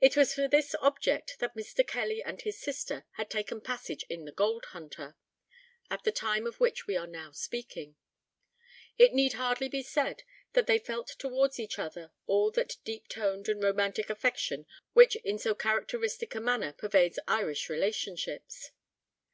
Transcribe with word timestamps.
It 0.00 0.16
was 0.16 0.32
for 0.32 0.48
this 0.48 0.74
object 0.80 1.36
that 1.40 1.54
Mr. 1.54 1.86
Kelly 1.86 2.22
and 2.22 2.40
his 2.40 2.58
sister 2.58 3.04
had 3.18 3.28
taken 3.28 3.60
passage 3.60 4.02
in 4.08 4.24
the 4.24 4.32
Gold 4.32 4.64
Hunter, 4.70 5.14
at 5.90 6.04
the 6.04 6.10
time 6.10 6.46
of 6.46 6.58
which 6.58 6.86
we 6.86 6.96
are 6.96 7.06
now 7.06 7.32
speaking. 7.32 7.96
It 8.96 9.12
need 9.12 9.34
hardly 9.34 9.68
be 9.68 9.82
said, 9.82 10.22
that 10.54 10.66
they 10.66 10.78
felt 10.78 11.08
towards 11.18 11.60
each 11.60 11.78
other 11.78 12.12
all 12.26 12.50
that 12.52 12.78
deep 12.84 13.08
toned 13.08 13.46
and 13.46 13.62
romantic 13.62 14.08
affection 14.08 14.64
which 14.94 15.16
in 15.16 15.38
so 15.38 15.54
characteristic 15.54 16.34
a 16.34 16.40
manner 16.40 16.72
pervades 16.72 17.18
Irish 17.28 17.68
relationships. 17.68 18.70